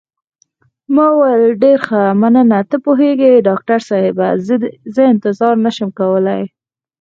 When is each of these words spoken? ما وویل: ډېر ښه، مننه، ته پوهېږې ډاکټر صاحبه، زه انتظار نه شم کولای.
ما 0.95 1.05
وویل: 1.13 1.43
ډېر 1.63 1.77
ښه، 1.87 2.01
مننه، 2.21 2.59
ته 2.69 2.75
پوهېږې 2.85 3.43
ډاکټر 3.47 3.79
صاحبه، 3.89 4.27
زه 4.95 5.01
انتظار 5.13 5.55
نه 5.65 5.71
شم 5.75 5.89
کولای. 5.99 6.43